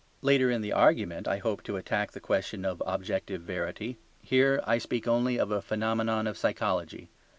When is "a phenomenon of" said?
5.51-6.39